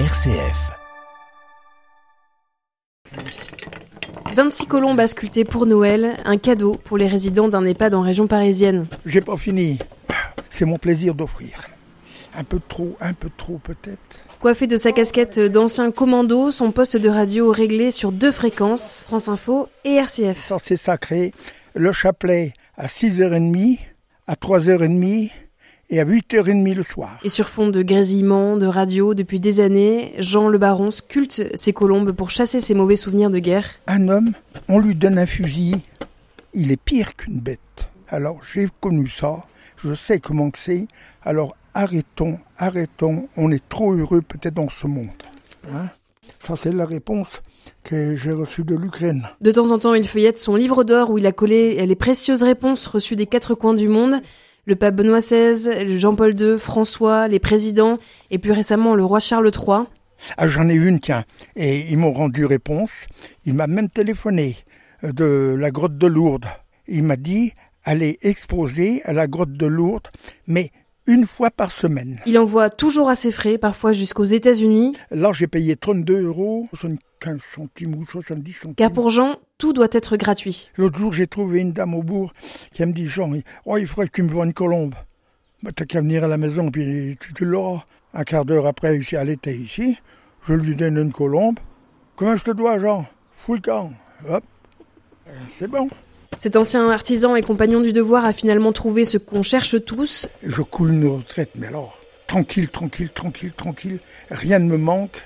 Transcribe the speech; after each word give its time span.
RCF. 0.00 0.72
26 4.34 4.66
colombes 4.66 4.98
à 4.98 5.06
sculpter 5.06 5.44
pour 5.44 5.66
Noël, 5.66 6.16
un 6.24 6.36
cadeau 6.36 6.74
pour 6.82 6.98
les 6.98 7.06
résidents 7.06 7.46
d'un 7.46 7.64
EHPAD 7.64 7.94
en 7.94 8.00
région 8.00 8.26
parisienne. 8.26 8.88
J'ai 9.06 9.20
pas 9.20 9.36
fini. 9.36 9.78
C'est 10.50 10.64
mon 10.64 10.78
plaisir 10.78 11.14
d'offrir. 11.14 11.68
Un 12.36 12.42
peu 12.42 12.58
trop, 12.68 12.96
un 13.00 13.12
peu 13.12 13.30
trop 13.36 13.58
peut-être. 13.58 14.00
Coiffé 14.40 14.66
de 14.66 14.76
sa 14.76 14.90
casquette 14.90 15.38
d'ancien 15.38 15.92
commando, 15.92 16.50
son 16.50 16.72
poste 16.72 16.96
de 16.96 17.08
radio 17.08 17.52
réglé 17.52 17.92
sur 17.92 18.10
deux 18.10 18.32
fréquences, 18.32 19.04
France 19.06 19.28
Info 19.28 19.68
et 19.84 19.94
RCF. 19.94 20.44
Ça 20.48 20.56
c'est 20.60 20.76
sacré. 20.76 21.32
Le 21.74 21.92
chapelet 21.92 22.52
à 22.76 22.88
6h30, 22.88 23.78
à 24.26 24.34
3h30 24.34 25.30
et 25.90 26.00
à 26.00 26.04
8h30 26.04 26.74
le 26.74 26.82
soir. 26.82 27.18
Et 27.24 27.28
sur 27.28 27.48
fond 27.48 27.68
de 27.68 27.82
grésillement, 27.82 28.56
de 28.56 28.66
radio, 28.66 29.14
depuis 29.14 29.40
des 29.40 29.60
années, 29.60 30.14
Jean 30.18 30.48
Le 30.48 30.58
Baron 30.58 30.90
sculpte 30.90 31.44
ses 31.54 31.72
colombes 31.72 32.12
pour 32.12 32.30
chasser 32.30 32.60
ses 32.60 32.74
mauvais 32.74 32.96
souvenirs 32.96 33.30
de 33.30 33.38
guerre. 33.38 33.68
Un 33.86 34.08
homme, 34.08 34.32
on 34.68 34.78
lui 34.78 34.94
donne 34.94 35.18
un 35.18 35.26
fusil, 35.26 35.76
il 36.52 36.72
est 36.72 36.80
pire 36.80 37.16
qu'une 37.16 37.40
bête. 37.40 37.88
Alors 38.08 38.38
j'ai 38.52 38.68
connu 38.80 39.08
ça, 39.08 39.44
je 39.76 39.94
sais 39.94 40.20
comment 40.20 40.50
c'est, 40.56 40.86
alors 41.24 41.56
arrêtons, 41.74 42.38
arrêtons, 42.58 43.28
on 43.36 43.50
est 43.50 43.68
trop 43.68 43.92
heureux 43.92 44.22
peut-être 44.22 44.54
dans 44.54 44.68
ce 44.68 44.86
monde. 44.86 45.08
Hein? 45.72 45.88
Ça 46.40 46.54
c'est 46.56 46.72
la 46.72 46.86
réponse 46.86 47.28
que 47.82 48.16
j'ai 48.16 48.32
reçue 48.32 48.64
de 48.64 48.74
l'Ukraine. 48.74 49.28
De 49.40 49.50
temps 49.50 49.70
en 49.70 49.78
temps, 49.78 49.94
il 49.94 50.06
feuillette 50.06 50.38
son 50.38 50.54
livre 50.56 50.84
d'or 50.84 51.10
où 51.10 51.18
il 51.18 51.26
a 51.26 51.32
collé 51.32 51.84
les 51.84 51.96
précieuses 51.96 52.42
réponses 52.42 52.86
reçues 52.86 53.16
des 53.16 53.26
quatre 53.26 53.54
coins 53.54 53.74
du 53.74 53.88
monde 53.88 54.20
le 54.66 54.76
pape 54.76 54.96
Benoît 54.96 55.20
XVI, 55.20 55.98
Jean-Paul 55.98 56.40
II, 56.40 56.58
François, 56.58 57.28
les 57.28 57.38
présidents 57.38 57.98
et 58.30 58.38
plus 58.38 58.52
récemment 58.52 58.94
le 58.94 59.04
roi 59.04 59.20
Charles 59.20 59.50
III. 59.54 59.84
Ah, 60.36 60.48
j'en 60.48 60.68
ai 60.68 60.74
une, 60.74 61.00
tiens, 61.00 61.24
et 61.54 61.90
ils 61.90 61.98
m'ont 61.98 62.12
rendu 62.12 62.46
réponse. 62.46 62.90
Il 63.44 63.54
m'a 63.54 63.66
même 63.66 63.88
téléphoné 63.88 64.56
euh, 65.02 65.12
de 65.12 65.54
la 65.58 65.70
grotte 65.70 65.98
de 65.98 66.06
Lourdes. 66.06 66.46
Il 66.88 67.02
m'a 67.02 67.16
dit 67.16 67.52
allez 67.84 68.18
exposer 68.22 69.02
à 69.04 69.12
la 69.12 69.26
grotte 69.26 69.52
de 69.52 69.66
Lourdes, 69.66 70.08
mais 70.46 70.70
une 71.06 71.26
fois 71.26 71.50
par 71.50 71.70
semaine. 71.70 72.20
Il 72.24 72.38
envoie 72.38 72.70
toujours 72.70 73.10
à 73.10 73.14
ses 73.14 73.30
frais, 73.30 73.58
parfois 73.58 73.92
jusqu'aux 73.92 74.24
États-Unis. 74.24 74.96
Là, 75.10 75.32
j'ai 75.34 75.46
payé 75.46 75.76
32 75.76 76.22
euros, 76.22 76.66
75 76.74 77.40
centimes 77.42 77.94
ou 77.96 78.06
70 78.06 78.52
centimes. 78.52 78.74
Car 78.74 78.90
pour 78.90 79.10
Jean, 79.10 79.36
tout 79.58 79.72
doit 79.72 79.88
être 79.92 80.16
gratuit. 80.16 80.70
L'autre 80.76 80.98
jour, 80.98 81.12
j'ai 81.12 81.26
trouvé 81.26 81.60
une 81.60 81.72
dame 81.72 81.94
au 81.94 82.02
bourg 82.02 82.32
qui 82.72 82.84
me 82.84 82.92
dit 82.92 83.08
Jean, 83.08 83.32
oh, 83.66 83.76
il 83.76 83.86
faudrait 83.86 84.08
que 84.08 84.12
tu 84.12 84.22
me 84.22 84.30
vois 84.30 84.46
une 84.46 84.52
colombe. 84.52 84.94
Bah, 85.62 85.70
t'as 85.74 85.84
qu'à 85.84 86.00
venir 86.00 86.24
à 86.24 86.28
la 86.28 86.36
maison, 86.36 86.70
puis 86.70 87.16
tu, 87.20 87.34
tu 87.34 87.44
l'auras. 87.44 87.84
Un 88.12 88.22
quart 88.22 88.44
d'heure 88.44 88.66
après, 88.66 88.96
ici, 88.96 89.16
elle 89.16 89.30
était 89.30 89.56
ici. 89.56 89.98
Je 90.46 90.54
lui 90.54 90.74
donne 90.74 90.98
une 90.98 91.12
colombe. 91.12 91.58
Comment 92.16 92.36
je 92.36 92.44
te 92.44 92.50
dois, 92.50 92.78
Jean? 92.78 93.06
Fous 93.32 93.54
le 93.54 93.60
camp. 93.60 93.92
Hop. 94.28 94.44
Euh, 95.26 95.32
c'est 95.58 95.68
bon. 95.68 95.88
Cet 96.38 96.56
ancien 96.56 96.90
artisan 96.90 97.34
et 97.34 97.42
compagnon 97.42 97.80
du 97.80 97.92
devoir 97.92 98.24
a 98.24 98.32
finalement 98.32 98.72
trouvé 98.72 99.04
ce 99.04 99.18
qu'on 99.18 99.42
cherche 99.42 99.82
tous. 99.84 100.28
Je 100.42 100.62
coule 100.62 100.92
une 100.92 101.06
retraite, 101.06 101.50
mais 101.54 101.68
alors, 101.68 101.98
tranquille, 102.26 102.68
tranquille, 102.68 103.10
tranquille, 103.10 103.52
tranquille, 103.52 104.00
rien 104.30 104.58
ne 104.58 104.66
me 104.66 104.76
manque. 104.76 105.24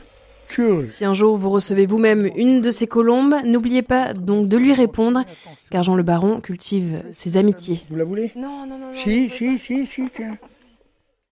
Si 0.89 1.05
un 1.05 1.15
jour 1.15 1.37
vous 1.37 1.51
recevez 1.51 1.87
vous-même 1.87 2.31
une 2.37 2.61
de 2.61 2.71
ces 2.71 2.87
colombes, 2.87 3.37
n'oubliez 3.45 3.83
pas 3.83 4.15
donc 4.15 4.49
de 4.49 4.57
lui 4.57 4.73
répondre, 4.75 5.25
car 5.71 5.83
Jean 5.83 5.95
le 5.95 6.03
Baron 6.03 6.41
cultive 6.41 7.03
ses 7.13 7.37
amitiés. 7.37 7.81
Vous 7.91 7.97
la 7.97 8.05
voulez? 8.05 8.33
Non, 8.35 8.67
non, 8.67 8.79
non. 8.79 8.87
non 8.87 8.95
si, 8.95 9.29
si, 9.29 9.59
si, 9.59 9.87
si, 9.87 10.09
tiens. 10.15 10.37